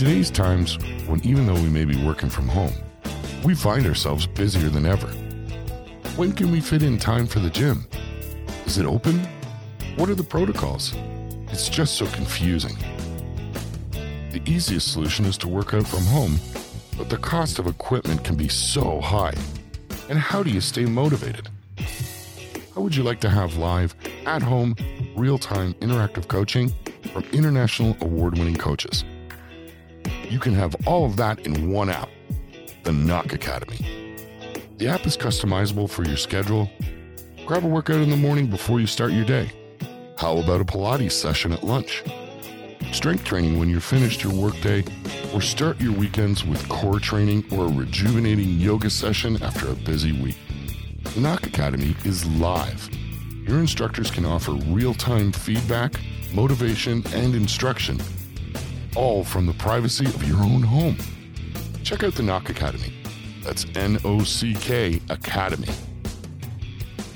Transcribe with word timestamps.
today's 0.00 0.30
times, 0.30 0.78
when 1.08 1.20
even 1.26 1.44
though 1.44 1.52
we 1.52 1.68
may 1.68 1.84
be 1.84 2.06
working 2.06 2.30
from 2.30 2.48
home, 2.48 2.72
we 3.44 3.54
find 3.54 3.84
ourselves 3.86 4.26
busier 4.26 4.70
than 4.70 4.86
ever. 4.86 5.08
When 6.16 6.32
can 6.32 6.50
we 6.50 6.62
fit 6.62 6.82
in 6.82 6.96
time 6.96 7.26
for 7.26 7.38
the 7.38 7.50
gym? 7.50 7.86
Is 8.64 8.78
it 8.78 8.86
open? 8.86 9.18
What 9.96 10.08
are 10.08 10.14
the 10.14 10.24
protocols? 10.24 10.94
It's 11.52 11.68
just 11.68 11.96
so 11.96 12.06
confusing. 12.06 12.78
The 14.32 14.40
easiest 14.46 14.90
solution 14.90 15.26
is 15.26 15.36
to 15.36 15.48
work 15.48 15.74
out 15.74 15.86
from 15.86 16.04
home, 16.04 16.40
but 16.96 17.10
the 17.10 17.18
cost 17.18 17.58
of 17.58 17.66
equipment 17.66 18.24
can 18.24 18.36
be 18.36 18.48
so 18.48 19.02
high. 19.02 19.34
And 20.08 20.18
how 20.18 20.42
do 20.42 20.48
you 20.48 20.62
stay 20.62 20.86
motivated? 20.86 21.50
How 22.74 22.80
would 22.80 22.96
you 22.96 23.02
like 23.02 23.20
to 23.20 23.28
have 23.28 23.58
live, 23.58 23.94
at 24.24 24.40
home, 24.40 24.76
real 25.14 25.36
time 25.36 25.74
interactive 25.74 26.26
coaching 26.26 26.72
from 27.12 27.24
international 27.34 27.94
award 28.00 28.38
winning 28.38 28.56
coaches? 28.56 29.04
You 30.30 30.38
can 30.38 30.54
have 30.54 30.76
all 30.86 31.04
of 31.04 31.16
that 31.16 31.44
in 31.44 31.72
one 31.72 31.90
app, 31.90 32.08
the 32.84 32.92
Nock 32.92 33.32
Academy. 33.32 34.16
The 34.78 34.86
app 34.86 35.04
is 35.04 35.16
customizable 35.16 35.90
for 35.90 36.04
your 36.04 36.16
schedule. 36.16 36.70
Grab 37.44 37.64
a 37.64 37.66
workout 37.66 38.00
in 38.00 38.10
the 38.10 38.16
morning 38.16 38.46
before 38.46 38.78
you 38.78 38.86
start 38.86 39.10
your 39.10 39.24
day. 39.24 39.50
How 40.16 40.38
about 40.38 40.60
a 40.60 40.64
Pilates 40.64 41.12
session 41.12 41.50
at 41.50 41.64
lunch? 41.64 42.04
Strength 42.92 43.24
training 43.24 43.58
when 43.58 43.68
you're 43.68 43.80
finished 43.80 44.22
your 44.22 44.32
workday, 44.32 44.84
or 45.34 45.40
start 45.42 45.80
your 45.80 45.94
weekends 45.94 46.44
with 46.44 46.68
core 46.68 47.00
training 47.00 47.44
or 47.50 47.64
a 47.64 47.72
rejuvenating 47.72 48.60
yoga 48.60 48.88
session 48.88 49.42
after 49.42 49.68
a 49.68 49.74
busy 49.74 50.12
week. 50.22 50.38
The 51.12 51.20
Nock 51.20 51.48
Academy 51.48 51.96
is 52.04 52.24
live. 52.38 52.88
Your 53.48 53.58
instructors 53.58 54.12
can 54.12 54.24
offer 54.24 54.52
real 54.52 54.94
time 54.94 55.32
feedback, 55.32 55.94
motivation, 56.32 57.02
and 57.14 57.34
instruction, 57.34 58.00
all 58.96 59.24
from 59.24 59.46
the 59.46 59.52
privacy 59.54 60.06
of 60.06 60.26
your 60.26 60.38
own 60.38 60.62
home. 60.62 60.96
Check 61.82 62.02
out 62.02 62.14
the 62.14 62.22
Nock 62.22 62.48
Academy. 62.50 62.92
That's 63.42 63.66
N 63.74 63.98
O 64.04 64.22
C 64.22 64.54
K 64.54 65.00
Academy. 65.08 65.68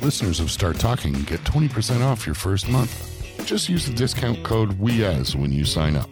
Listeners 0.00 0.40
of 0.40 0.50
Start 0.50 0.78
Talking 0.78 1.12
get 1.22 1.40
20% 1.44 2.02
off 2.02 2.26
your 2.26 2.34
first 2.34 2.68
month. 2.68 3.10
Just 3.46 3.68
use 3.68 3.86
the 3.86 3.94
discount 3.94 4.42
code 4.42 4.78
WEAS 4.78 5.36
when 5.36 5.52
you 5.52 5.64
sign 5.64 5.96
up. 5.96 6.08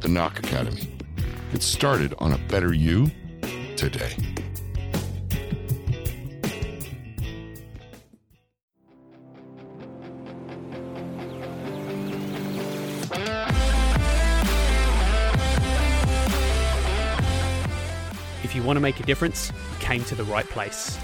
The 0.00 0.08
Nock 0.08 0.38
Academy. 0.38 0.96
Get 1.52 1.62
started 1.62 2.14
on 2.18 2.32
a 2.32 2.38
better 2.48 2.72
you 2.72 3.10
today. 3.76 4.14
If 18.48 18.54
you 18.54 18.62
want 18.62 18.78
to 18.78 18.80
make 18.80 18.98
a 18.98 19.02
difference, 19.02 19.52
you 19.70 19.78
came 19.78 20.02
to 20.04 20.14
the 20.14 20.24
right 20.24 20.48
place. 20.48 20.98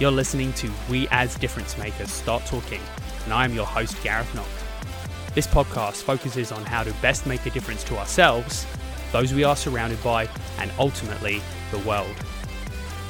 You're 0.00 0.10
listening 0.10 0.54
to 0.54 0.70
We 0.88 1.06
as 1.10 1.34
Difference 1.34 1.76
Makers 1.76 2.10
Start 2.10 2.46
Talking, 2.46 2.80
and 3.24 3.34
I 3.34 3.44
am 3.44 3.52
your 3.52 3.66
host, 3.66 4.02
Gareth 4.02 4.34
Knott. 4.34 4.48
This 5.34 5.46
podcast 5.46 6.02
focuses 6.02 6.50
on 6.50 6.64
how 6.64 6.84
to 6.84 6.94
best 7.02 7.26
make 7.26 7.44
a 7.44 7.50
difference 7.50 7.84
to 7.84 7.98
ourselves, 7.98 8.66
those 9.12 9.34
we 9.34 9.44
are 9.44 9.54
surrounded 9.54 10.02
by, 10.02 10.30
and 10.60 10.72
ultimately 10.78 11.42
the 11.72 11.78
world. 11.80 12.16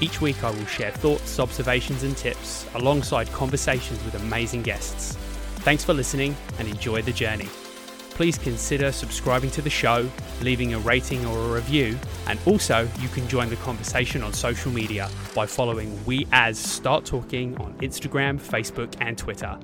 Each 0.00 0.20
week, 0.20 0.42
I 0.42 0.50
will 0.50 0.66
share 0.66 0.90
thoughts, 0.90 1.38
observations, 1.38 2.02
and 2.02 2.16
tips 2.16 2.66
alongside 2.74 3.30
conversations 3.30 4.04
with 4.04 4.16
amazing 4.16 4.62
guests. 4.62 5.14
Thanks 5.58 5.84
for 5.84 5.94
listening 5.94 6.36
and 6.58 6.66
enjoy 6.66 7.02
the 7.02 7.12
journey. 7.12 7.48
Please 8.18 8.36
consider 8.36 8.90
subscribing 8.90 9.48
to 9.52 9.62
the 9.62 9.70
show, 9.70 10.10
leaving 10.42 10.74
a 10.74 10.78
rating 10.80 11.24
or 11.24 11.38
a 11.38 11.52
review, 11.54 11.96
and 12.26 12.36
also 12.46 12.88
you 13.00 13.08
can 13.10 13.28
join 13.28 13.48
the 13.48 13.54
conversation 13.54 14.24
on 14.24 14.32
social 14.32 14.72
media 14.72 15.08
by 15.36 15.46
following 15.46 16.04
We 16.04 16.26
As 16.32 16.58
Start 16.58 17.04
Talking 17.04 17.56
on 17.58 17.74
Instagram, 17.74 18.40
Facebook, 18.40 18.92
and 19.00 19.16
Twitter. 19.16 19.56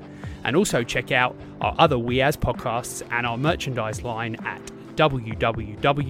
And 0.45 0.55
also 0.55 0.85
check 0.85 1.11
out 1.11 1.35
our 1.61 1.75
other 1.81 1.99
We 1.99 2.21
As 2.21 2.37
podcasts 2.37 3.03
and 3.11 3.27
our 3.27 3.37
merchandise 3.37 4.05
line 4.05 4.37
at 4.45 4.63
www.weas.ca. 4.95 6.05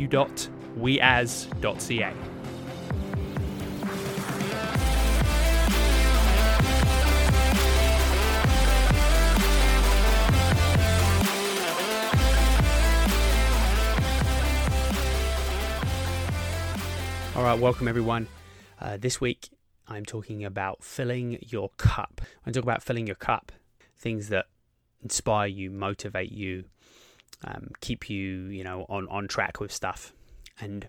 All 17.37 17.43
right, 17.43 17.59
welcome 17.59 17.89
everyone. 17.89 18.29
Uh, 18.81 18.97
this 18.97 19.21
week 19.21 19.49
I'm 19.89 20.05
talking 20.05 20.45
about 20.45 20.85
filling 20.85 21.41
your 21.49 21.71
cup. 21.79 22.21
I 22.47 22.53
talk 22.53 22.63
about 22.63 22.81
filling 22.81 23.09
your 23.09 23.17
cup, 23.17 23.51
things 23.99 24.29
that 24.29 24.47
inspire 25.03 25.49
you, 25.49 25.69
motivate 25.69 26.31
you, 26.31 26.67
um, 27.43 27.71
keep 27.81 28.09
you, 28.09 28.45
you 28.45 28.63
know, 28.63 28.87
on 28.89 29.09
on 29.09 29.27
track 29.27 29.59
with 29.59 29.73
stuff. 29.73 30.13
And 30.61 30.87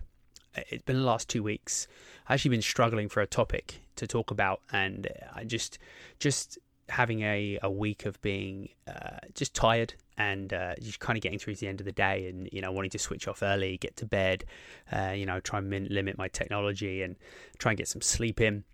it's 0.54 0.84
been 0.84 1.00
the 1.00 1.04
last 1.04 1.28
two 1.28 1.42
weeks. 1.42 1.88
I've 2.28 2.34
actually 2.34 2.50
been 2.52 2.62
struggling 2.62 3.08
for 3.08 3.20
a 3.20 3.26
topic 3.26 3.80
to 3.96 4.06
talk 4.06 4.30
about, 4.30 4.60
and 4.70 5.08
I 5.34 5.42
just 5.42 5.80
just 6.20 6.60
having 6.88 7.22
a, 7.22 7.58
a 7.62 7.70
week 7.70 8.06
of 8.06 8.20
being 8.22 8.68
uh, 8.86 9.18
just 9.34 9.54
tired 9.54 9.94
and 10.18 10.52
uh, 10.52 10.74
just 10.80 11.00
kind 11.00 11.16
of 11.16 11.22
getting 11.22 11.38
through 11.38 11.54
to 11.54 11.60
the 11.60 11.68
end 11.68 11.80
of 11.80 11.84
the 11.84 11.92
day 11.92 12.28
and 12.28 12.48
you 12.52 12.60
know 12.60 12.72
wanting 12.72 12.90
to 12.90 12.98
switch 12.98 13.28
off 13.28 13.42
early 13.42 13.76
get 13.78 13.96
to 13.96 14.06
bed 14.06 14.44
uh, 14.92 15.12
you 15.14 15.26
know 15.26 15.40
try 15.40 15.58
and 15.58 15.68
min- 15.68 15.88
limit 15.90 16.16
my 16.16 16.28
technology 16.28 17.02
and 17.02 17.16
try 17.58 17.72
and 17.72 17.78
get 17.78 17.88
some 17.88 18.00
sleep 18.00 18.40
in 18.40 18.64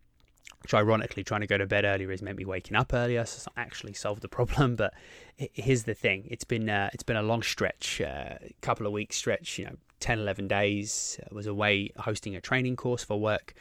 which 0.63 0.75
ironically 0.75 1.25
trying 1.25 1.41
to 1.41 1.47
go 1.47 1.59
to 1.59 1.67
bed 1.67 1.85
earlier 1.85 2.11
has 2.11 2.23
meant 2.23 2.39
me 2.39 2.45
waking 2.45 2.77
up 2.77 2.93
earlier 2.93 3.25
so 3.25 3.37
it's 3.37 3.47
not 3.47 3.55
actually 3.57 3.93
solved 3.93 4.23
the 4.23 4.29
problem 4.39 4.77
but 4.77 4.93
here's 5.37 5.85
the 5.85 5.95
thing. 5.95 6.27
It's 6.31 6.45
been 6.45 6.69
uh, 6.69 6.91
it's 6.93 7.03
been 7.03 7.17
a 7.17 7.23
long 7.23 7.43
stretch 7.43 8.01
a 8.01 8.39
uh, 8.43 8.49
couple 8.61 8.87
of 8.87 8.93
weeks 8.93 9.17
stretch 9.17 9.59
you 9.59 9.65
know 9.65 9.77
10 10.01 10.21
11 10.21 10.49
days. 10.49 11.19
I 11.31 11.35
was 11.35 11.47
away 11.47 11.91
hosting 11.99 12.37
a 12.37 12.41
training 12.41 12.77
course 12.77 13.05
for 13.05 13.19
work 13.19 13.55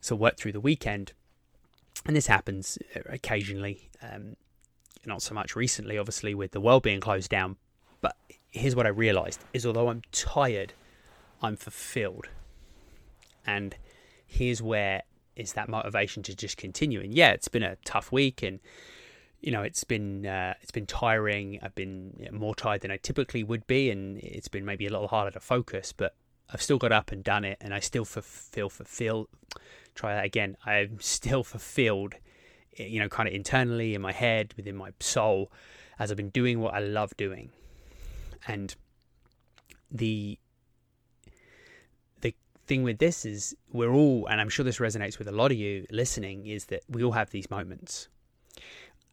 so 0.00 0.14
worked 0.14 0.40
through 0.40 0.52
the 0.52 0.60
weekend 0.60 1.12
and 2.06 2.16
this 2.16 2.26
happens 2.26 2.78
occasionally, 3.06 3.90
um, 4.02 4.36
not 5.06 5.22
so 5.22 5.34
much 5.34 5.56
recently, 5.56 5.98
obviously, 5.98 6.34
with 6.34 6.52
the 6.52 6.60
world 6.60 6.82
being 6.82 7.00
closed 7.00 7.30
down. 7.30 7.56
But 8.00 8.16
here's 8.50 8.76
what 8.76 8.86
I 8.86 8.90
realized: 8.90 9.40
is 9.52 9.64
although 9.64 9.88
I'm 9.88 10.02
tired, 10.12 10.74
I'm 11.42 11.56
fulfilled, 11.56 12.28
and 13.46 13.76
here's 14.26 14.60
where 14.62 15.02
is 15.36 15.54
that 15.54 15.68
motivation 15.68 16.22
to 16.24 16.36
just 16.36 16.56
continue. 16.56 17.00
And 17.00 17.12
yeah, 17.12 17.30
it's 17.30 17.48
been 17.48 17.62
a 17.62 17.76
tough 17.84 18.12
week, 18.12 18.42
and 18.42 18.60
you 19.40 19.50
know 19.52 19.62
it's 19.62 19.84
been 19.84 20.26
uh, 20.26 20.54
it's 20.60 20.70
been 20.70 20.86
tiring. 20.86 21.58
I've 21.62 21.74
been 21.74 22.28
more 22.32 22.54
tired 22.54 22.82
than 22.82 22.90
I 22.90 22.98
typically 22.98 23.42
would 23.42 23.66
be, 23.66 23.90
and 23.90 24.18
it's 24.18 24.48
been 24.48 24.64
maybe 24.64 24.86
a 24.86 24.90
little 24.90 25.08
harder 25.08 25.30
to 25.32 25.40
focus. 25.40 25.92
But 25.92 26.14
I've 26.52 26.62
still 26.62 26.78
got 26.78 26.92
up 26.92 27.10
and 27.12 27.24
done 27.24 27.44
it, 27.44 27.58
and 27.60 27.74
I 27.74 27.80
still 27.80 28.04
feel 28.04 28.68
fulfilled 28.68 29.28
try 29.94 30.14
that 30.14 30.24
again. 30.24 30.56
I'm 30.66 31.00
still 31.00 31.44
fulfilled, 31.44 32.14
you 32.76 33.00
know, 33.00 33.08
kind 33.08 33.28
of 33.28 33.34
internally 33.34 33.94
in 33.94 34.02
my 34.02 34.12
head, 34.12 34.54
within 34.56 34.76
my 34.76 34.90
soul, 35.00 35.50
as 35.98 36.10
I've 36.10 36.16
been 36.16 36.30
doing 36.30 36.60
what 36.60 36.74
I 36.74 36.80
love 36.80 37.16
doing. 37.16 37.50
And 38.46 38.74
the 39.90 40.38
the 42.20 42.34
thing 42.66 42.82
with 42.82 42.98
this 42.98 43.24
is 43.24 43.56
we're 43.72 43.92
all, 43.92 44.26
and 44.26 44.40
I'm 44.40 44.48
sure 44.48 44.64
this 44.64 44.78
resonates 44.78 45.18
with 45.18 45.28
a 45.28 45.32
lot 45.32 45.50
of 45.50 45.56
you 45.56 45.86
listening, 45.90 46.46
is 46.46 46.66
that 46.66 46.82
we 46.88 47.02
all 47.02 47.12
have 47.12 47.30
these 47.30 47.50
moments 47.50 48.08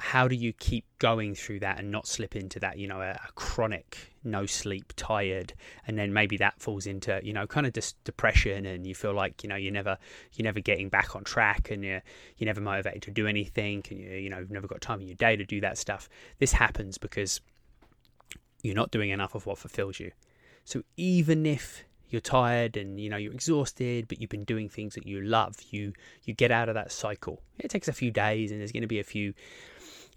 how 0.02 0.28
do 0.28 0.36
you 0.36 0.52
keep 0.52 0.84
going 0.98 1.36
through 1.36 1.60
that 1.60 1.78
and 1.78 1.92
not 1.92 2.08
slip 2.08 2.36
into 2.36 2.60
that 2.60 2.80
you 2.80 2.88
know 2.88 3.02
a, 3.02 3.12
a, 3.12 3.32
chronic 3.36 4.12
no 4.24 4.48
sleep 4.48 4.92
tired 4.96 5.54
and 5.86 5.96
then 5.96 6.12
maybe 6.12 6.38
that 6.38 6.60
falls 6.60 6.88
into 6.88 7.20
you 7.24 7.32
know 7.32 7.46
kind 7.46 7.68
of 7.68 7.74
just 7.74 8.04
depression 8.04 8.66
and 8.66 8.88
you 8.88 8.96
feel 8.96 9.14
like 9.14 9.44
you 9.44 9.50
know 9.50 9.56
you're 9.56 9.72
never 9.72 9.96
you're 10.34 10.44
never 10.44 10.60
getting 10.60 10.90
back 10.90 11.16
on 11.16 11.24
track 11.24 11.70
and 11.70 11.84
you're 11.84 12.02
you're 12.38 12.48
never 12.48 12.60
motivated 12.60 13.04
to 13.04 13.12
do 13.12 13.28
anything 13.28 13.84
and 13.92 14.00
you 14.00 14.10
you 14.10 14.30
know 14.30 14.40
you've 14.40 14.50
never 14.50 14.68
got 14.68 14.82
time 14.82 15.00
in 15.02 15.08
your 15.08 15.16
day 15.16 15.36
to 15.36 15.46
do 15.46 15.62
that 15.62 15.78
stuff. 15.78 16.10
This 16.40 16.52
happens 16.52 16.98
because 16.98 17.40
you're 18.64 18.76
not 18.76 18.90
doing 18.90 19.12
enough 19.12 19.36
of 19.36 19.46
what 19.46 19.60
fulfills 19.60 20.00
you. 20.00 20.12
So 20.66 20.82
even 20.98 21.46
if 21.46 21.84
you're 22.10 22.22
tired 22.22 22.76
and 22.76 23.00
you 23.00 23.10
know 23.10 23.18
you're 23.18 23.34
exhausted 23.34 24.08
but 24.08 24.20
you've 24.20 24.30
been 24.30 24.44
doing 24.44 24.68
things 24.68 24.96
that 24.96 25.08
you 25.08 25.22
love 25.22 25.56
you 25.70 25.94
you 26.26 26.34
get 26.34 26.52
out 26.52 26.70
of 26.70 26.76
that 26.76 26.92
cycle. 26.92 27.42
It 27.60 27.70
takes 27.70 27.88
a 27.88 27.94
few 27.94 28.12
days 28.12 28.52
and 28.52 28.60
there's 28.60 28.72
going 28.72 28.82
to 28.82 28.88
be 28.88 29.00
a 29.00 29.04
few 29.04 29.34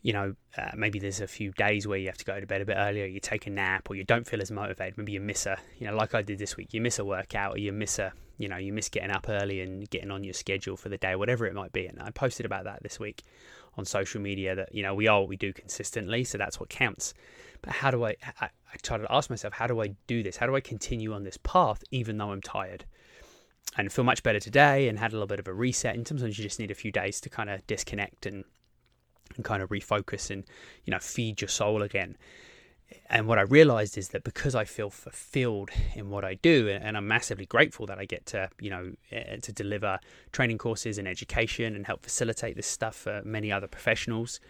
you 0.05 0.13
know, 0.13 0.35
uh, 0.59 0.71
maybe 0.77 0.99
there's 0.99 1.23
a 1.23 1.27
few 1.27 1.51
days 1.53 1.89
where 1.89 1.97
you 1.97 2.07
have 2.09 2.19
to 2.19 2.27
go 2.27 2.39
to 2.39 2.47
bed 2.47 2.61
a 2.61 2.67
bit 2.67 2.77
earlier, 2.79 3.07
you 3.07 3.21
take 3.21 3.47
a 3.47 3.51
nap, 3.51 3.89
or 3.89 3.97
you 3.97 4.05
don't 4.05 4.27
feel 4.27 4.43
as 4.43 4.51
motivated. 4.51 4.99
Maybe 4.99 5.13
you 5.13 5.21
miss 5.21 5.47
a, 5.47 5.57
you 5.79 5.87
know, 5.87 5.97
like 5.97 6.15
I 6.15 6.21
did 6.21 6.39
this 6.39 6.59
week, 6.59 6.75
you 6.75 6.83
miss 6.83 6.99
a 6.99 7.05
workout, 7.07 7.55
or 7.55 7.59
you 7.59 7.73
miss 7.73 7.99
a, 7.99 8.13
you 8.37 8.47
know, 8.47 8.59
you 8.59 8.71
miss 8.71 8.91
getting 8.91 9.11
up 9.11 9.31
early 9.31 9.63
and 9.63 9.89
getting 9.89 10.11
on 10.11 10.23
your 10.23 10.35
schedule 10.35 10.77
for 10.77 10.91
the 10.91 10.99
day, 10.99 11.17
whatever 11.17 11.47
it 11.47 11.55
might 11.55 11.73
be. 11.73 11.87
And 11.87 12.03
I 12.03 12.11
posted 12.11 12.45
about 12.45 12.65
that 12.65 12.83
this 12.83 13.01
week 13.01 13.23
on 13.79 13.87
social 13.87 14.21
media 14.21 14.55
that 14.55 14.75
you 14.75 14.83
know 14.83 14.95
we 14.95 15.09
are 15.09 15.21
what 15.21 15.29
we 15.31 15.39
do 15.39 15.55
consistently, 15.55 16.23
so 16.23 16.37
that's 16.37 16.61
what 16.61 16.69
counts. 16.69 17.15
But 17.63 17.73
how 17.73 17.91
do 17.91 18.05
I, 18.05 18.15
I? 18.41 18.51
I 18.75 18.77
try 18.83 18.99
to 18.99 19.07
ask 19.11 19.31
myself, 19.31 19.55
how 19.55 19.69
do 19.69 19.81
I 19.81 19.95
do 20.07 20.23
this? 20.23 20.37
How 20.37 20.47
do 20.47 20.57
I 20.57 20.61
continue 20.61 21.15
on 21.15 21.23
this 21.23 21.39
path 21.45 21.83
even 21.93 22.19
though 22.19 22.33
I'm 22.33 22.43
tired? 22.43 22.85
And 23.79 23.91
feel 23.91 24.05
much 24.05 24.23
better 24.23 24.41
today, 24.41 24.89
and 24.89 24.99
had 24.99 25.13
a 25.13 25.15
little 25.15 25.29
bit 25.29 25.39
of 25.39 25.49
a 25.49 25.55
reset. 25.55 25.95
And 25.95 26.07
sometimes 26.07 26.39
you 26.39 26.45
just 26.45 26.59
need 26.59 26.71
a 26.71 26.75
few 26.75 26.93
days 26.93 27.23
to 27.23 27.31
kind 27.31 27.49
of 27.49 27.67
disconnect 27.67 28.27
and 28.27 28.45
and 29.37 29.45
kind 29.45 29.63
of 29.63 29.71
refocus 29.71 30.31
and 30.31 30.45
you 30.85 30.91
know 30.91 30.99
feed 30.99 31.41
your 31.41 31.49
soul 31.49 31.83
again 31.83 32.17
and 33.07 33.27
what 33.27 33.39
I 33.39 33.43
realized 33.43 33.97
is 33.99 34.09
that 34.11 34.25
because 34.25 34.55
I 34.55 34.65
feel 34.65 34.91
fulfilled 34.91 35.71
in 35.95 36.11
what 36.11 36.25
I 36.25 36.35
do, 36.35 36.69
and 36.69 36.97
I'm 36.97 37.07
massively 37.07 37.47
grateful 37.47 37.87
that 37.87 37.99
I 37.99 38.05
get 38.05 38.27
to, 38.27 38.51
you 38.61 38.71
know, 38.71 38.93
eh, 39.11 39.37
to 39.37 39.53
deliver 39.53 39.99
training 40.33 40.59
courses 40.59 40.99
and 40.99 41.09
education 41.09 41.75
and 41.75 41.87
help 41.87 42.03
facilitate 42.03 42.57
this 42.57 42.67
stuff 42.67 42.95
for 42.95 43.23
many 43.25 43.51
other 43.51 43.67
professionals. 43.67 44.41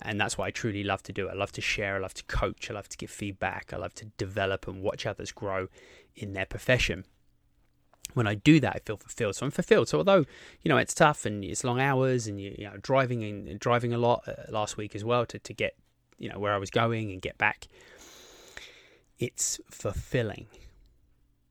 And 0.00 0.20
that's 0.20 0.36
what 0.36 0.46
I 0.46 0.50
truly 0.50 0.82
love 0.82 1.02
to 1.04 1.12
do. 1.12 1.28
I 1.28 1.34
love 1.34 1.52
to 1.52 1.60
share, 1.60 1.96
I 1.96 2.00
love 2.00 2.14
to 2.14 2.24
coach, 2.24 2.70
I 2.70 2.74
love 2.74 2.88
to 2.88 2.96
give 2.96 3.10
feedback, 3.10 3.72
I 3.72 3.76
love 3.76 3.94
to 3.94 4.06
develop 4.16 4.66
and 4.66 4.82
watch 4.82 5.06
others 5.06 5.30
grow 5.30 5.68
in 6.16 6.32
their 6.32 6.46
profession. 6.46 7.04
When 8.14 8.26
I 8.26 8.34
do 8.34 8.60
that, 8.60 8.76
I 8.76 8.78
feel 8.78 8.96
fulfilled. 8.96 9.36
So 9.36 9.44
I'm 9.46 9.52
fulfilled. 9.52 9.88
So 9.88 9.98
although 9.98 10.24
you 10.62 10.68
know 10.68 10.78
it's 10.78 10.94
tough 10.94 11.26
and 11.26 11.44
it's 11.44 11.64
long 11.64 11.80
hours 11.80 12.26
and 12.26 12.40
you, 12.40 12.54
you 12.58 12.64
know 12.64 12.76
driving 12.80 13.22
and 13.24 13.58
driving 13.60 13.92
a 13.92 13.98
lot 13.98 14.26
uh, 14.26 14.34
last 14.48 14.76
week 14.76 14.94
as 14.94 15.04
well 15.04 15.26
to 15.26 15.38
to 15.38 15.52
get 15.52 15.76
you 16.18 16.28
know 16.28 16.38
where 16.38 16.54
I 16.54 16.58
was 16.58 16.70
going 16.70 17.10
and 17.10 17.20
get 17.20 17.36
back. 17.38 17.68
It's 19.18 19.60
fulfilling. 19.70 20.46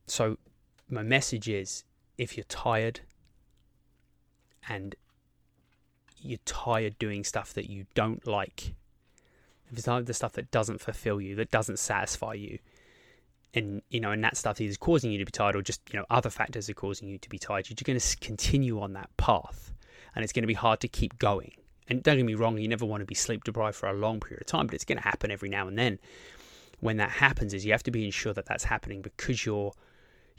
So 0.08 0.38
my 0.90 1.04
message 1.04 1.48
is 1.48 1.84
if 2.18 2.38
you're 2.38 2.46
tired 2.46 3.02
and 4.68 4.96
you're 6.22 6.40
tired 6.46 6.98
doing 7.00 7.24
stuff 7.24 7.54
that 7.54 7.70
you 7.70 7.86
don't 7.96 8.26
like, 8.28 8.74
if 9.72 9.78
it's 9.78 9.88
not 9.88 10.06
the 10.06 10.14
stuff 10.14 10.34
that 10.34 10.52
doesn't 10.52 10.80
fulfill 10.80 11.20
you, 11.20 11.36
that 11.36 11.52
doesn't 11.52 11.80
satisfy 11.80 12.34
you, 12.34 12.60
and 13.54 13.82
you 13.90 14.00
know, 14.00 14.12
and 14.12 14.24
that 14.24 14.38
stuff 14.38 14.60
is 14.60 14.78
causing 14.78 15.12
you 15.12 15.20
to 15.20 15.26
be 15.26 15.32
tired, 15.32 15.56
or 15.56 15.62
just 15.62 15.82
you 15.92 16.00
know, 16.00 16.06
other 16.10 16.30
factors 16.30 16.70
are 16.70 16.74
causing 16.74 17.08
you 17.08 17.18
to 17.20 17.30
be 17.30 17.40
tired, 17.40 17.70
you're 17.70 17.76
going 17.84 18.00
to 18.00 18.18
continue 18.18 18.80
on 18.82 18.94
that 18.94 19.10
path, 19.18 19.74
and 20.16 20.24
it's 20.24 20.34
going 20.34 20.44
to 20.44 20.48
be 20.48 20.54
hard 20.54 20.80
to 20.82 20.88
keep 20.88 21.18
going 21.20 21.52
and 21.88 22.02
don't 22.04 22.18
get 22.18 22.26
me 22.26 22.36
wrong, 22.36 22.58
you 22.58 22.68
never 22.68 22.86
want 22.86 23.02
to 23.02 23.06
be 23.06 23.16
sleep 23.16 23.44
deprived 23.44 23.76
for 23.76 23.90
a 23.90 23.94
long 23.94 24.20
period 24.20 24.42
of 24.42 24.48
time, 24.48 24.68
but 24.68 24.76
it's 24.76 24.86
going 24.86 24.98
to 24.98 25.04
happen 25.04 25.32
every 25.32 25.50
now 25.50 25.68
and 25.68 25.78
then. 25.78 26.00
When 26.80 26.98
that 26.98 27.12
happens, 27.12 27.54
is 27.54 27.66
you 27.66 27.72
have 27.72 27.84
to 27.84 27.92
be 27.92 28.10
sure 28.12 28.34
that 28.34 28.46
that's 28.46 28.64
happening 28.64 29.02
because 29.02 29.46
you're, 29.46 29.74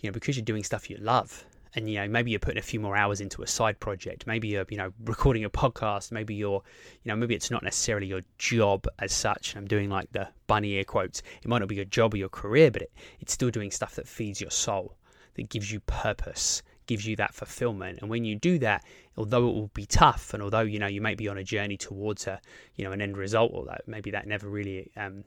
you 0.01 0.09
know, 0.09 0.13
because 0.13 0.37
you're 0.37 0.45
doing 0.45 0.63
stuff 0.63 0.91
you 0.91 0.97
love, 0.99 1.45
and 1.75 1.89
you 1.91 1.97
know 1.97 2.09
maybe 2.09 2.31
you're 2.31 2.41
putting 2.41 2.59
a 2.59 2.63
few 2.63 2.81
more 2.81 2.97
hours 2.97 3.21
into 3.21 3.43
a 3.43 3.47
side 3.47 3.81
project. 3.81 4.27
Maybe 4.27 4.49
you're, 4.49 4.67
you 4.69 4.77
know, 4.77 4.93
recording 5.05 5.45
a 5.45 5.51
podcast. 5.51 6.13
Maybe 6.13 6.35
you're, 6.35 6.63
you 7.03 7.09
know, 7.11 7.17
maybe 7.17 7.35
it's 7.35 7.51
not 7.51 7.63
necessarily 7.63 8.07
your 8.07 8.23
job 8.39 8.87
as 8.99 9.13
such. 9.13 9.57
I'm 9.57 9.67
doing 9.67 9.91
like 9.91 10.13
the 10.13 10.29
bunny 10.47 10.73
ear 10.73 10.85
quotes. 10.85 11.23
It 11.43 11.49
might 11.49 11.59
not 11.59 11.69
be 11.69 11.77
your 11.77 11.85
job 11.85 12.15
or 12.15 12.17
your 12.17 12.29
career, 12.29 12.71
but 12.71 12.83
it, 12.83 12.93
it's 13.21 13.33
still 13.33 13.51
doing 13.51 13.71
stuff 13.71 13.97
that 13.97 14.09
feeds 14.09 14.41
your 14.41 14.51
soul, 14.51 14.97
that 15.35 15.49
gives 15.49 15.73
you 15.73 15.81
purpose, 15.81 16.63
gives 16.87 17.07
you 17.07 17.17
that 17.17 17.35
fulfillment. 17.35 17.99
And 18.01 18.11
when 18.11 18.25
you 18.25 18.37
do 18.37 18.59
that, 18.61 18.85
although 19.17 19.49
it 19.49 19.53
will 19.53 19.71
be 19.75 19.87
tough, 19.87 20.35
and 20.35 20.43
although 20.43 20.61
you 20.61 20.79
know 20.79 20.87
you 20.87 21.01
may 21.01 21.15
be 21.15 21.29
on 21.29 21.39
a 21.39 21.45
journey 21.45 21.77
towards 21.77 22.27
a 22.27 22.41
you 22.77 22.85
know 22.85 22.93
an 22.93 23.01
end 23.01 23.17
result, 23.17 23.67
that 23.67 23.83
maybe 23.87 24.11
that 24.13 24.27
never 24.27 24.49
really 24.49 24.91
um, 24.97 25.25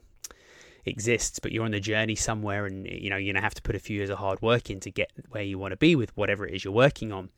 exists, 0.88 1.38
but 1.38 1.52
you're 1.52 1.64
on 1.64 1.70
the 1.70 1.80
journey 1.80 2.14
somewhere, 2.14 2.66
and 2.66 2.86
eh, 2.86 2.98
you 3.00 3.10
know 3.10 3.16
you're 3.16 3.32
gonna 3.32 3.42
have 3.42 3.54
to 3.54 3.62
put 3.62 3.76
a 3.76 3.78
few 3.78 3.96
years 3.96 4.10
of 4.10 4.18
hard 4.18 4.40
work 4.42 4.70
in 4.70 4.80
to 4.80 4.90
get 4.90 5.10
where 5.30 5.42
you 5.42 5.58
want 5.58 5.72
to 5.72 5.76
be 5.76 5.94
with 5.96 6.16
whatever 6.16 6.46
it 6.46 6.54
is 6.54 6.64
you're 6.64 6.72
working 6.72 7.12
on. 7.12 7.30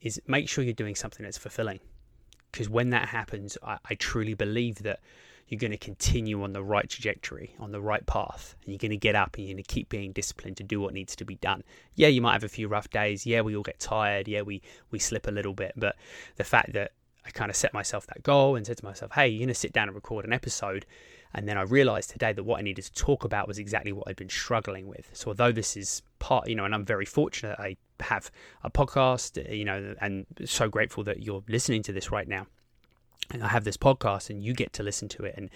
Is 0.00 0.20
make 0.26 0.48
sure 0.48 0.64
you're 0.64 0.74
doing 0.74 0.96
something 0.96 1.24
that's 1.24 1.38
fulfilling, 1.38 1.80
because 2.50 2.68
when 2.68 2.90
that 2.90 3.08
happens, 3.08 3.56
I, 3.62 3.78
I 3.88 3.94
truly 3.94 4.34
believe 4.34 4.82
that 4.82 5.00
you're 5.52 5.58
going 5.58 5.70
to 5.70 5.76
continue 5.76 6.42
on 6.42 6.54
the 6.54 6.62
right 6.62 6.88
trajectory, 6.88 7.54
on 7.58 7.72
the 7.72 7.80
right 7.80 8.06
path, 8.06 8.56
and 8.64 8.72
you're 8.72 8.78
going 8.78 8.90
to 8.90 8.96
get 8.96 9.14
up 9.14 9.36
and 9.36 9.44
you're 9.44 9.54
going 9.54 9.62
to 9.62 9.74
keep 9.74 9.88
being 9.90 10.10
disciplined 10.12 10.56
to 10.56 10.62
do 10.62 10.80
what 10.80 10.94
needs 10.94 11.14
to 11.16 11.26
be 11.26 11.34
done. 11.36 11.62
Yeah, 11.94 12.08
you 12.08 12.22
might 12.22 12.32
have 12.32 12.44
a 12.44 12.48
few 12.48 12.68
rough 12.68 12.88
days. 12.88 13.26
Yeah, 13.26 13.42
we 13.42 13.54
all 13.54 13.62
get 13.62 13.78
tired. 13.78 14.28
Yeah, 14.28 14.42
we 14.42 14.62
we 14.90 14.98
slip 14.98 15.26
a 15.26 15.30
little 15.30 15.52
bit, 15.52 15.74
but 15.76 15.96
the 16.36 16.44
fact 16.44 16.72
that 16.72 16.92
I 17.26 17.30
kind 17.30 17.50
of 17.50 17.56
set 17.56 17.74
myself 17.74 18.06
that 18.06 18.22
goal 18.22 18.56
and 18.56 18.66
said 18.66 18.78
to 18.78 18.84
myself, 18.84 19.12
"Hey, 19.12 19.28
you're 19.28 19.40
going 19.40 19.48
to 19.48 19.54
sit 19.54 19.72
down 19.72 19.88
and 19.88 19.94
record 19.94 20.24
an 20.24 20.32
episode," 20.32 20.86
and 21.34 21.48
then 21.48 21.56
I 21.56 21.62
realized 21.62 22.10
today 22.10 22.32
that 22.32 22.44
what 22.44 22.58
I 22.58 22.62
needed 22.62 22.84
to 22.84 22.92
talk 22.92 23.24
about 23.24 23.48
was 23.48 23.58
exactly 23.58 23.92
what 23.92 24.08
I'd 24.08 24.16
been 24.16 24.28
struggling 24.28 24.86
with. 24.86 25.08
So 25.12 25.28
although 25.28 25.52
this 25.52 25.76
is 25.76 26.02
part, 26.18 26.48
you 26.48 26.54
know, 26.54 26.64
and 26.64 26.74
I'm 26.74 26.84
very 26.84 27.06
fortunate 27.06 27.58
I 27.58 27.76
have 28.00 28.30
a 28.62 28.70
podcast, 28.70 29.38
uh, 29.38 29.52
you 29.52 29.64
know, 29.64 29.94
and 30.00 30.26
so 30.44 30.68
grateful 30.68 31.04
that 31.04 31.22
you're 31.22 31.42
listening 31.48 31.82
to 31.84 31.92
this 31.92 32.10
right 32.10 32.28
now 32.28 32.46
and 33.30 33.42
I 33.42 33.48
have 33.48 33.64
this 33.64 33.76
podcast 33.76 34.30
and 34.30 34.42
you 34.42 34.52
get 34.52 34.72
to 34.74 34.82
listen 34.82 35.08
to 35.08 35.24
it 35.24 35.34
and 35.36 35.50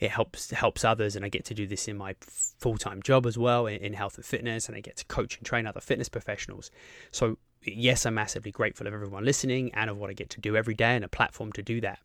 it 0.00 0.10
helps 0.10 0.50
helps 0.50 0.84
others 0.84 1.16
and 1.16 1.24
I 1.24 1.28
get 1.28 1.44
to 1.46 1.54
do 1.54 1.66
this 1.66 1.88
in 1.88 1.96
my 1.96 2.14
full-time 2.20 3.02
job 3.02 3.26
as 3.26 3.38
well 3.38 3.66
in, 3.66 3.76
in, 3.76 3.92
health 3.94 4.16
and 4.16 4.24
fitness 4.24 4.68
and 4.68 4.76
I 4.76 4.80
get 4.80 4.96
to 4.96 5.04
coach 5.06 5.38
and 5.38 5.46
train 5.46 5.66
other 5.66 5.80
fitness 5.80 6.08
professionals. 6.08 6.70
So 7.10 7.38
yes, 7.62 8.04
I'm 8.06 8.14
massively 8.14 8.50
grateful 8.50 8.86
of 8.86 8.94
everyone 8.94 9.24
listening 9.24 9.72
and 9.74 9.88
of 9.88 9.96
what 9.96 10.10
I 10.10 10.14
get 10.14 10.30
to 10.30 10.40
do 10.40 10.56
every 10.56 10.74
day 10.74 10.94
and 10.94 11.04
a 11.04 11.08
platform 11.08 11.52
to 11.52 11.62
do 11.62 11.80
that. 11.80 12.00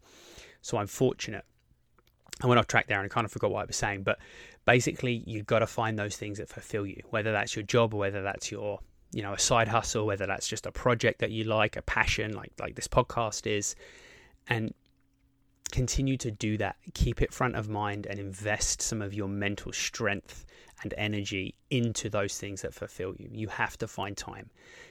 So 0.61 0.77
I'm 0.77 0.87
fortunate. 0.87 1.45
I 2.41 2.47
went 2.47 2.59
off 2.59 2.67
track 2.67 2.87
there 2.87 2.99
and 2.99 3.05
I 3.05 3.09
kind 3.09 3.25
of 3.25 3.31
forgot 3.31 3.51
what 3.51 3.61
I 3.61 3.65
was 3.65 3.75
saying, 3.75 4.03
but 4.03 4.19
basically 4.65 5.23
you've 5.25 5.47
got 5.47 5.59
to 5.59 5.67
find 5.67 5.97
those 5.97 6.15
things 6.15 6.37
that 6.37 6.49
fulfill 6.49 6.85
you, 6.85 7.01
whether 7.09 7.31
that's 7.31 7.55
your 7.55 7.63
job 7.63 7.93
or 7.93 7.97
whether 7.97 8.21
that's 8.21 8.51
your 8.51 8.79
you 9.11 9.23
know 9.23 9.33
a 9.33 9.39
side 9.39 9.67
hustle, 9.67 10.05
whether 10.05 10.27
that's 10.27 10.47
just 10.47 10.65
a 10.65 10.71
project 10.71 11.19
that 11.19 11.31
you 11.31 11.45
like, 11.45 11.75
a 11.75 11.81
passion 11.81 12.33
like 12.33 12.51
like 12.59 12.75
this 12.75 12.87
podcast 12.87 13.47
is 13.47 13.75
and 14.47 14.73
continue 15.71 16.17
to 16.17 16.31
do 16.31 16.57
that. 16.57 16.75
Keep 16.93 17.21
it 17.21 17.33
front 17.33 17.55
of 17.55 17.69
mind 17.69 18.05
and 18.05 18.19
invest 18.19 18.81
some 18.81 19.01
of 19.01 19.13
your 19.13 19.27
mental 19.27 19.73
strength 19.73 20.45
and 20.83 20.93
energy 20.97 21.55
into 21.71 22.09
those 22.09 22.37
things 22.37 22.61
that 22.61 22.73
fulfill 22.73 23.15
you. 23.17 23.29
You 23.31 23.47
have 23.47 23.77
to 23.79 23.87
find 23.87 24.15
time 24.15 24.49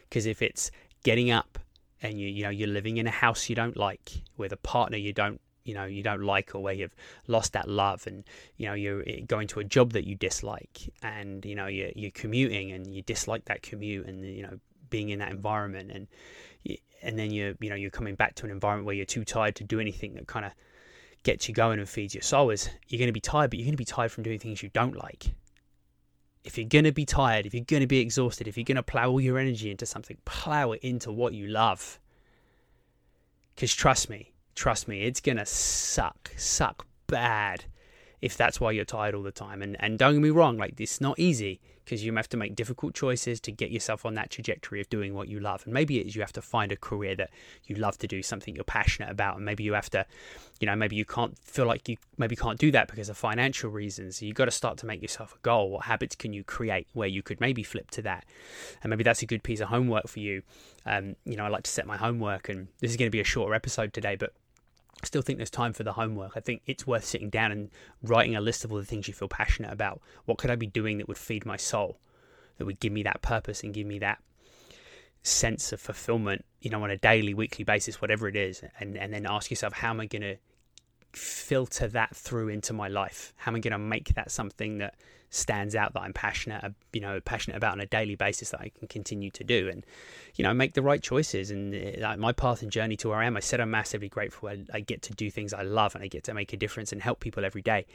because 0.09 0.27
if 0.27 0.43
it's 0.43 0.71
getting 1.05 1.31
up 1.31 1.59
and 2.03 2.21
you 2.21 2.29
you 2.29 2.43
know 2.43 2.51
you're 2.51 2.69
living 2.69 2.97
in 2.97 3.07
a 3.07 3.11
house 3.11 3.49
you 3.49 3.55
don't 3.55 3.77
like 3.77 4.23
with 4.37 4.53
a 4.53 4.57
partner 4.57 4.99
you 4.99 5.13
don't 5.13 5.41
you 5.67 5.75
know 5.75 5.85
you 5.85 6.03
don't 6.03 6.23
like 6.23 6.55
or 6.55 6.63
where 6.63 6.75
you've 6.75 6.95
lost 7.27 7.53
that 7.53 7.69
love 7.69 8.07
and 8.07 8.25
you 8.57 8.67
know 8.67 8.75
you're 8.75 9.03
eh, 9.07 9.21
going 9.27 9.47
to 9.49 9.61
a 9.61 9.65
job 9.65 9.93
that 9.93 10.07
you 10.07 10.15
dislike 10.15 10.93
and 11.03 11.45
you 11.45 11.55
know 11.55 11.67
you're, 11.67 11.91
you're 11.95 12.11
commuting 12.13 12.73
and 12.73 12.95
you 12.95 13.03
dislike 13.03 13.45
that 13.47 13.63
commute 13.63 14.07
and 14.07 14.25
you 14.25 14.43
know 14.43 14.59
being 14.89 15.09
in 15.11 15.19
that 15.19 15.31
environment 15.31 15.91
and 15.91 16.07
and 17.03 17.19
then 17.19 17.31
you're 17.31 17.55
you 17.61 17.69
know 17.69 17.77
you're 17.77 17.91
coming 17.91 18.15
back 18.15 18.35
to 18.35 18.45
an 18.45 18.51
environment 18.51 18.87
where 18.87 18.95
you're 18.95 19.05
too 19.05 19.25
tired 19.25 19.55
to 19.55 19.65
do 19.65 19.81
anything 19.81 20.15
that 20.15 20.27
kind 20.27 20.47
of 20.47 20.53
gets 21.27 21.49
you 21.49 21.55
going 21.55 21.81
and 21.81 21.89
feeds 21.89 22.15
your 22.15 22.23
soul 22.23 22.51
is 22.51 22.71
you're 22.87 23.01
going 23.01 23.09
to 23.09 23.13
be 23.13 23.21
tired, 23.21 23.51
but 23.51 23.59
you're 23.59 23.65
going 23.65 23.73
to 23.73 23.77
be 23.77 23.85
tired 23.85 24.13
from 24.13 24.23
doing 24.23 24.39
things 24.39 24.63
you 24.63 24.71
don't 24.73 24.97
like. 24.97 25.35
If 26.45 26.57
you're 26.57 26.69
going 26.69 26.85
to 26.85 26.93
be 26.93 27.05
tired, 27.05 27.47
if 27.47 27.53
you're 27.53 27.65
going 27.65 27.81
to 27.81 27.89
be 27.89 27.99
exhausted, 27.99 28.47
if 28.47 28.57
you're 28.57 28.65
going 28.65 28.77
to 28.77 28.83
plow 28.83 29.11
all 29.11 29.21
your 29.21 29.37
energy 29.37 29.69
into 29.73 29.85
something, 29.87 30.17
plow 30.25 30.71
it 30.71 30.81
into 30.83 31.11
what 31.11 31.35
you 31.35 31.49
love. 31.49 31.99
Because 33.57 33.75
trust 33.75 34.09
me, 34.09 34.33
trust 34.57 34.89
me, 34.89 35.03
it's 35.03 35.21
to 35.21 35.47
suck, 35.47 36.33
suck 36.37 36.87
bad 37.07 37.65
if 38.21 38.37
that's 38.37 38.61
why 38.61 38.73
you're 38.73 38.85
tired 38.85 39.15
all 39.15 39.23
the 39.23 39.31
time. 39.31 39.63
And 39.63 39.77
and 39.79 39.99
don't 39.99 40.15
get 40.15 40.23
me 40.23 40.31
wrong, 40.31 40.57
like 40.57 40.81
it's 40.81 41.01
not 41.01 41.19
easy 41.19 41.61
because 41.85 42.05
you 42.05 42.13
have 42.17 42.29
to 42.29 42.37
make 42.37 42.57
difficult 42.57 42.95
choices 42.95 43.39
to 43.39 43.53
get 43.53 43.71
yourself 43.71 44.05
on 44.05 44.15
that 44.15 44.29
trajectory 44.29 44.81
of 44.81 44.91
doing 44.91 45.15
what 45.15 45.29
you 45.29 45.39
love. 45.39 45.63
And 45.65 45.73
maybe 45.73 46.01
it 46.01 46.07
is 46.07 46.17
you 46.17 46.21
have 46.21 46.33
to 46.33 46.43
find 46.43 46.73
a 46.73 46.77
career 46.77 47.15
that 47.15 47.31
you 47.67 47.77
love 47.77 47.97
to 47.99 48.09
do, 48.09 48.25
something 48.25 48.57
you're 48.57 48.65
passionate 48.65 49.09
about, 49.09 49.37
and 49.37 49.45
maybe 49.45 49.63
you 49.63 49.75
have 49.75 49.89
to, 49.91 50.05
you 50.59 50.67
know, 50.67 50.75
maybe 50.75 50.97
you 50.97 51.05
can't 51.05 51.39
feel 51.39 51.65
like 51.65 51.89
you 51.89 51.97
maybe 52.19 52.35
can't 52.35 52.59
do 52.59 52.73
that 52.73 52.89
because 52.89 53.09
of 53.09 53.17
financial 53.17 53.71
reasons. 53.71 54.21
you've 54.21 54.35
got 54.35 54.47
to 54.47 54.51
start 54.51 54.79
to 54.79 54.87
make 54.87 55.01
yourself 55.01 55.37
a 55.37 55.39
goal. 55.43 55.71
What 55.71 55.85
habits 55.85 56.17
can 56.17 56.33
you 56.33 56.43
create 56.43 56.89
where 56.93 57.07
you 57.07 57.23
could 57.23 57.41
maybe 57.41 57.63
flip 57.63 57.89
to 57.93 58.03
that? 58.03 58.25
And 58.83 58.91
maybe 58.91 59.05
that's 59.05 59.23
a 59.23 59.27
good 59.27 59.45
piece 59.45 59.61
of 59.61 59.69
homework 59.69 60.09
for 60.09 60.19
you. 60.19 60.43
Um, 60.87 61.15
you 61.25 61.37
know, 61.37 61.45
I 61.45 61.49
like 61.49 61.63
to 61.65 61.71
set 61.71 61.87
my 61.87 61.97
homework, 61.97 62.49
and 62.49 62.67
this 62.81 62.91
is 62.91 62.97
going 62.97 63.07
to 63.07 63.13
be 63.13 63.21
a 63.21 63.25
shorter 63.25 63.55
episode 63.55 63.93
today, 63.93 64.17
but 64.17 64.33
I 65.03 65.07
still 65.07 65.23
think 65.23 65.39
there's 65.39 65.51
time 65.51 65.73
for 65.73 65.83
the 65.83 65.93
homework. 65.93 66.33
I 66.37 66.41
think 66.41 66.63
it's 66.67 66.87
worth 66.87 67.05
sitting 67.05 67.29
down 67.29 67.53
and 67.53 67.71
writing 68.03 68.35
a 68.35 68.41
list 68.41 68.65
of 68.65 68.73
all 68.73 68.79
the 68.79 68.85
things 68.85 69.07
you 69.07 69.15
feel 69.15 69.29
passionate 69.29 69.73
about. 69.73 70.01
What 70.25 70.39
could 70.39 70.51
I 70.51 70.57
be 70.57 70.67
doing 70.67 70.99
that 70.99 71.09
would 71.09 71.19
feed 71.19 71.45
my 71.45 71.57
soul, 71.57 71.99
that 72.57 72.65
would 72.65 72.81
give 72.81 72.93
me 72.93 73.03
that 73.03 73.23
purpose 73.23 73.63
and 73.63 73.75
give 73.75 73.87
me 73.87 73.99
that 73.99 74.23
sense 75.23 75.73
of 75.73 75.81
fulfillment, 75.81 76.45
you 76.61 76.71
know, 76.71 76.83
on 76.83 76.91
a 76.91 76.97
daily, 76.97 77.35
weekly 77.35 77.65
basis, 77.65 78.01
whatever 78.01 78.27
it 78.29 78.37
is, 78.37 78.63
and, 78.81 78.97
and 78.97 79.13
then 79.13 79.27
ask 79.27 79.51
yourself, 79.51 79.75
how 79.75 79.91
am 79.91 80.01
I 80.01 80.07
going 80.07 80.23
to 80.23 80.37
filter 81.13 81.89
that 81.89 82.15
through 82.15 82.49
into 82.49 82.73
my 82.73 82.89
life? 82.89 83.33
How 83.37 83.51
am 83.51 83.57
I 83.57 83.61
going 83.61 83.73
to 83.73 83.79
make 83.79 84.15
that 84.15 84.31
something 84.31 84.79
that 84.79 84.95
stands 85.31 85.75
out 85.75 85.93
that 85.95 86.01
I'm 86.01 86.13
passionate, 86.13 86.75
you 86.93 87.01
know, 87.01 87.21
passionate 87.21 87.57
about 87.57 87.73
on 87.73 87.81
a 87.81 87.87
daily 87.87 88.15
basis 88.15 88.51
that 88.51 88.61
I 88.61 88.71
can 88.79 88.89
continue 88.89 89.31
to 89.33 89.45
do, 89.45 89.69
and 89.69 89.85
you 90.35 90.45
know, 90.45 90.55
make 90.55 90.75
the 90.75 90.83
right 90.83 91.03
choices. 91.03 91.51
And 91.51 92.03
uh, 92.03 92.17
my 92.17 92.33
path 92.33 92.63
and 92.63 92.71
journey 92.71 92.97
to 92.99 93.09
where 93.09 93.19
I 93.19 93.27
am, 93.27 93.37
I 93.37 93.41
said 93.41 93.61
I'm 93.61 93.71
massively 93.71 94.09
grateful. 94.09 94.49
I, 94.49 94.65
I 94.73 94.81
get 94.81 95.03
to 95.03 95.15
do 95.15 95.31
things 95.31 95.53
I 95.53 95.63
love, 95.63 95.95
and 95.95 96.03
I 96.03 96.09
get 96.09 96.25
to 96.25 96.35
make 96.35 96.53
a 96.53 96.57
difference 96.57 96.93
and 96.93 97.03
help 97.03 97.21
people 97.21 97.45
every 97.45 97.63
day. 97.63 97.87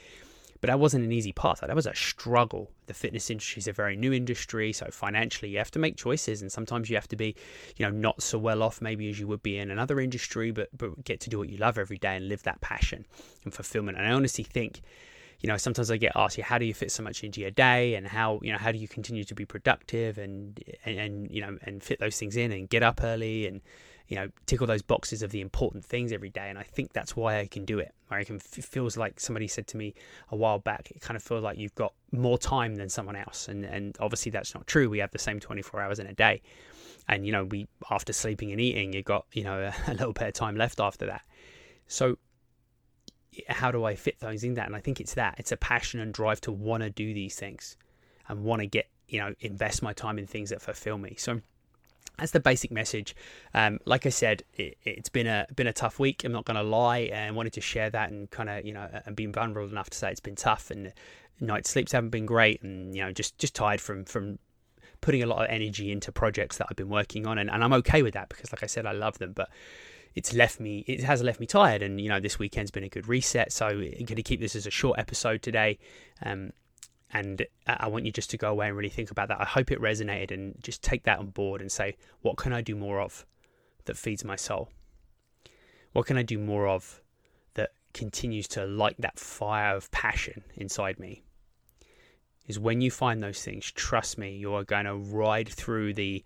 But 0.62 0.68
that 0.68 0.80
wasn't 0.80 1.06
an 1.06 1.12
easy 1.12 1.32
path. 1.32 1.62
That 1.62 1.76
was 1.76 1.88
a 1.88 1.96
struggle. 1.96 2.70
The 2.86 2.94
fitness 2.94 3.32
industry 3.32 3.60
is 3.60 3.68
a 3.68 3.74
very 3.74 3.96
new 3.96 4.14
industry, 4.14 4.72
so 4.72 4.88
financially 4.92 5.50
you 5.50 5.58
have 5.58 5.72
to 5.72 5.80
make 5.80 5.98
choices, 5.98 6.42
and 6.42 6.52
sometimes 6.52 6.90
you 6.90 6.96
have 6.96 7.08
to 7.10 7.16
be, 7.16 7.36
you 7.78 7.86
know, 7.86 7.92
not 7.92 8.22
so 8.22 8.38
well 8.38 8.62
off 8.62 8.80
maybe 8.80 9.10
as 9.10 9.20
you 9.20 9.28
would 9.28 9.42
be 9.42 9.58
in 9.58 9.72
another 9.72 10.00
industry, 10.00 10.52
but 10.52 10.70
but 10.78 11.04
get 11.04 11.20
to 11.22 11.30
do 11.30 11.40
what 11.40 11.50
you 11.50 11.58
love 11.58 11.78
every 11.78 11.98
day 11.98 12.16
and 12.16 12.30
live 12.30 12.44
that 12.44 12.62
passion 12.62 13.06
and 13.44 13.54
fulfillment. 13.54 13.98
And 13.98 14.08
I 14.08 14.12
honestly 14.12 14.44
think 14.44 14.82
you 15.42 15.48
know 15.48 15.58
sometimes 15.58 15.90
i 15.90 15.98
get 15.98 16.12
asked 16.16 16.40
how 16.40 16.58
do 16.58 16.66
you 16.66 16.74
fit 16.74 16.92
so 16.92 17.02
much 17.02 17.24
into 17.24 17.42
your 17.42 17.50
day 17.50 17.96
and 17.96 18.08
how 18.08 18.40
you 18.44 18.52
know 18.52 18.60
how 18.60 18.72
do 18.72 18.78
you 18.78 18.88
continue 18.88 19.24
to 19.24 19.34
be 19.34 19.44
productive 19.44 20.20
and 20.20 20.64
and, 20.86 21.00
and 21.00 21.32
you 21.32 21.42
know 21.42 21.58
and 21.64 21.84
fit 21.84 22.00
those 22.00 22.18
things 22.18 22.38
in 22.38 22.52
and 22.52 22.70
get 22.70 22.84
up 22.84 23.02
early 23.04 23.48
and 23.48 23.62
you 24.12 24.18
know, 24.18 24.28
tick 24.46 24.60
all 24.60 24.68
those 24.68 24.82
boxes 24.82 25.24
of 25.24 25.32
the 25.32 25.40
important 25.40 25.86
things 25.86 26.12
every 26.12 26.30
day. 26.30 26.50
And 26.50 26.60
I 26.60 26.64
think 26.64 26.92
that's 26.92 27.16
why 27.16 27.40
I 27.40 27.48
can 27.48 27.64
do 27.64 27.80
it. 27.80 27.94
I 28.10 28.26
can, 28.26 28.36
it 28.36 28.66
feels 28.66 28.98
like 28.98 29.22
somebody 29.22 29.48
said 29.48 29.68
to 29.68 29.78
me 29.78 29.94
a 30.32 30.36
while 30.36 30.60
back, 30.60 30.92
it 30.92 31.00
kind 31.00 31.16
of 31.16 31.24
feels 31.24 31.42
like 31.42 31.58
you've 31.58 31.76
got 31.76 31.94
more 32.12 32.38
time 32.38 32.76
than 32.76 32.90
someone 32.90 33.16
else. 33.16 33.48
And, 33.48 33.64
and 33.64 33.96
obviously 34.02 34.30
that's 34.30 34.54
not 34.54 34.68
true. 34.68 34.90
We 34.90 35.00
have 35.00 35.12
the 35.12 35.18
same 35.18 35.40
24 35.40 35.80
hours 35.80 36.00
in 36.00 36.08
a 36.08 36.14
day. 36.14 36.42
And, 37.08 37.26
you 37.26 37.32
know, 37.32 37.46
we, 37.46 37.70
after 37.90 38.12
sleeping 38.12 38.52
and 38.52 38.60
eating, 38.60 38.92
you've 38.92 39.06
got, 39.06 39.28
you 39.32 39.46
know, 39.46 39.72
a, 39.72 39.74
a 39.92 39.94
little 39.94 40.12
bit 40.12 40.28
of 40.28 40.34
time 40.34 40.58
left 40.58 40.82
after 40.82 41.06
that. 41.06 41.22
So 41.88 42.18
how 43.48 43.72
do 43.72 43.86
I 43.86 43.96
fit 43.96 44.20
those 44.20 44.44
in 44.44 44.56
that? 44.56 44.66
And 44.66 44.76
I 44.76 44.82
think 44.82 45.00
it's 45.00 45.14
that 45.14 45.36
it's 45.38 45.54
a 45.54 45.58
passion 45.58 46.02
and 46.02 46.14
drive 46.14 46.42
to 46.42 46.52
want 46.52 46.84
to 46.84 46.90
do 46.90 47.14
these 47.14 47.38
things 47.38 47.78
and 48.28 48.44
want 48.44 48.62
to 48.62 48.68
get, 48.68 48.90
you 49.08 49.22
know, 49.22 49.34
invest 49.40 49.82
my 49.82 49.94
time 49.94 50.20
in 50.20 50.28
things 50.28 50.50
that 50.50 50.62
fulfill 50.62 50.98
me. 50.98 51.16
So 51.18 51.40
that's 52.18 52.32
the 52.32 52.40
basic 52.40 52.72
message. 52.72 53.16
Um, 53.54 53.80
like 53.86 54.06
I 54.06 54.10
said, 54.10 54.44
it, 54.54 54.78
has 54.86 55.10
been 55.10 55.28
a 55.28 55.48
been 55.56 55.68
a 55.68 55.74
tough 55.74 56.00
week. 56.00 56.24
I'm 56.24 56.32
not 56.32 56.46
going 56.46 56.58
to 56.58 56.64
lie, 56.64 57.10
and 57.12 57.36
wanted 57.36 57.54
to 57.54 57.62
share 57.62 57.90
that 57.90 58.12
and 58.12 58.30
kind 58.32 58.50
of 58.50 58.66
you 58.66 58.74
know 58.74 58.88
and 59.06 59.16
being 59.16 59.32
vulnerable 59.32 59.70
enough 59.70 59.90
to 59.90 59.98
say 59.98 60.12
it's 60.12 60.20
been 60.20 60.36
tough 60.36 60.72
and 60.72 60.94
night 61.40 61.66
sleeps 61.66 61.92
haven't 61.92 62.12
been 62.12 62.26
great, 62.26 62.62
and 62.62 62.96
you 62.96 63.04
know 63.04 63.12
just 63.12 63.38
just 63.38 63.56
tired 63.56 63.82
from 63.82 64.06
from 64.06 64.40
putting 65.02 65.24
a 65.24 65.26
lot 65.26 65.44
of 65.44 65.50
energy 65.50 65.92
into 65.92 66.12
projects 66.12 66.58
that 66.58 66.68
I've 66.70 66.78
been 66.78 66.90
working 66.90 67.26
on, 67.26 67.38
and, 67.38 67.50
and 67.50 67.64
I'm 67.64 67.74
okay 67.74 68.04
with 68.04 68.14
that 68.14 68.30
because 68.30 68.52
like 68.52 68.64
I 68.64 68.68
said, 68.68 68.86
I 68.86 68.92
love 68.92 69.18
them, 69.18 69.34
but 69.34 69.50
it's 70.14 70.34
left 70.34 70.60
me 70.60 70.84
it 70.88 71.02
has 71.04 71.24
left 71.24 71.40
me 71.40 71.46
tired 71.46 71.82
and 71.82 72.02
you 72.02 72.10
know 72.10 72.20
this 72.20 72.38
weekend's 72.38 72.72
been 72.72 72.84
a 72.84 72.90
good 72.90 73.08
reset 73.08 73.52
so 73.52 73.68
i'm 73.68 73.80
going 73.80 74.18
to 74.18 74.24
keep 74.24 74.42
this 74.42 74.56
as 74.56 74.68
a 74.68 74.70
short 74.70 75.00
episode 75.00 75.42
today 75.42 75.78
um, 76.24 76.52
and 77.14 77.46
I 77.68 77.88
want 77.88 78.06
you 78.06 78.12
just 78.12 78.30
to 78.32 78.38
go 78.38 78.50
away 78.50 78.68
and 78.68 78.78
really 78.78 78.90
think 78.90 79.12
about 79.12 79.28
that. 79.28 79.42
I 79.42 79.46
hope 79.46 79.72
it 79.72 79.82
resonated 79.82 80.32
and 80.32 80.56
just 80.64 80.82
take 80.82 81.04
that 81.04 81.20
on 81.20 81.28
board 81.28 81.62
and 81.62 81.72
say, 81.72 81.98
what 82.22 82.38
can 82.38 82.54
I 82.54 82.62
do 82.62 82.76
more 82.76 83.02
of 83.02 83.26
that 83.86 83.98
feeds 83.98 84.24
my 84.24 84.36
soul? 84.36 84.70
What 85.94 86.06
can 86.06 86.18
I 86.18 86.24
do 86.24 86.38
more 86.38 86.68
of 86.68 87.02
that 87.56 87.72
continues 87.94 88.48
to 88.50 88.66
light 88.66 88.96
that 89.00 89.20
fire 89.20 89.76
of 89.76 89.92
passion 89.92 90.44
inside 90.56 91.00
me? 91.00 91.24
Is 92.48 92.60
when 92.60 92.82
you 92.82 92.92
find 92.92 93.22
those 93.22 93.44
things, 93.44 93.72
trust 93.72 94.18
me, 94.18 94.36
you 94.36 94.54
are 94.54 94.64
going 94.64 94.86
to 94.86 94.96
ride 94.96 95.50
through 95.50 95.94
the 95.94 96.24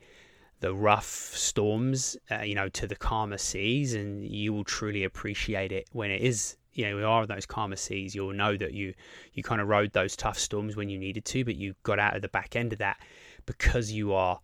the 0.61 0.73
rough 0.73 1.05
storms, 1.35 2.15
uh, 2.31 2.41
you 2.41 2.55
know, 2.55 2.69
to 2.69 2.87
the 2.87 2.95
calmer 2.95 3.37
seas, 3.37 3.93
and 3.93 4.25
you 4.25 4.53
will 4.53 4.63
truly 4.63 5.03
appreciate 5.03 5.71
it 5.71 5.87
when 5.91 6.09
it 6.09 6.21
is 6.21 6.55
you 6.75 6.85
know, 6.85 6.95
we 6.97 7.03
are 7.03 7.25
those 7.25 7.45
calmer 7.45 7.77
seas, 7.77 8.13
you'll 8.13 8.33
know 8.33 8.55
that 8.57 8.73
you 8.73 8.93
you 9.33 9.41
kind 9.41 9.61
of 9.61 9.67
rode 9.67 9.93
those 9.93 10.15
tough 10.15 10.37
storms 10.37 10.75
when 10.75 10.89
you 10.89 10.99
needed 10.99 11.25
to, 11.25 11.43
but 11.45 11.55
you 11.55 11.73
got 11.83 11.99
out 11.99 12.15
of 12.15 12.21
the 12.21 12.27
back 12.27 12.55
end 12.55 12.73
of 12.73 12.79
that 12.79 12.97
because 13.45 13.91
you 13.91 14.13
are 14.13 14.39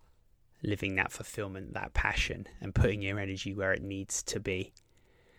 living 0.63 0.95
that 0.95 1.11
fulfillment, 1.11 1.73
that 1.73 1.93
passion, 1.93 2.47
and 2.61 2.73
putting 2.73 3.01
your 3.01 3.19
energy 3.19 3.53
where 3.53 3.73
it 3.73 3.81
needs 3.81 4.23
to 4.23 4.39
be. 4.39 4.71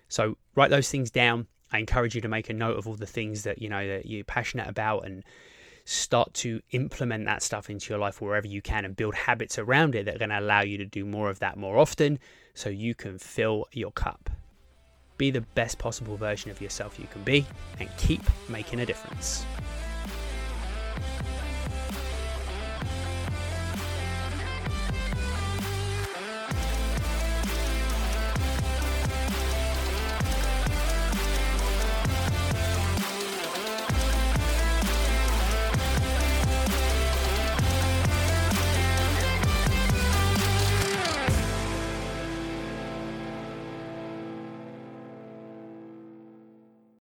So 0.09 0.37
write 0.55 0.71
those 0.71 0.91
things 0.91 1.11
down. 1.11 1.47
I 1.73 1.79
encourage 1.79 2.15
you 2.15 2.21
to 2.21 2.29
make 2.29 2.51
a 2.51 2.55
note 2.55 2.77
of 2.77 2.87
all 2.87 2.97
the 2.97 3.07
things 3.07 3.45
that 3.45 3.63
you 3.63 3.69
know 3.69 3.87
that 3.87 4.07
you're 4.07 4.25
passionate 4.25 4.69
about 4.69 5.07
and 5.07 5.25
start 5.85 6.33
to 6.35 6.61
implement 6.71 7.25
that 7.25 7.43
stuff 7.43 7.71
into 7.71 7.91
your 7.91 7.99
life 7.99 8.21
wherever 8.21 8.47
you 8.47 8.63
can 8.63 8.85
and 8.85 8.95
build 8.95 9.15
habits 9.15 9.59
around 9.59 9.95
it 9.95 10.05
that 10.05 10.15
are 10.15 10.19
going 10.19 10.29
to 10.29 10.39
allow 10.39 10.61
you 10.61 10.79
to 10.79 10.85
do 10.85 11.05
more 11.05 11.29
of 11.29 11.41
that 11.41 11.57
more 11.57 11.79
often 11.79 12.19
so 12.55 12.69
you 12.69 12.95
can 12.95 13.19
fill 13.19 13.67
your 13.73 13.91
cup. 13.91 14.31
Be 15.19 15.31
the 15.31 15.41
best 15.41 15.79
possible 15.79 16.17
version 16.17 16.51
of 16.51 16.61
yourself 16.61 16.99
you 16.99 17.07
can 17.07 17.23
be 17.23 17.47
and 17.79 17.89
keep 17.97 18.23
making 18.49 18.81
a 18.81 18.87
difference. 18.87 19.45